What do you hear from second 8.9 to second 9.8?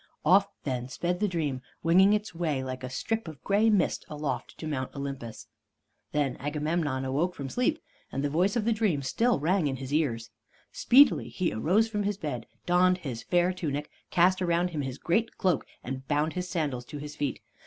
still rang in